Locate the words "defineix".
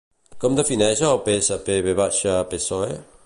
0.59-1.03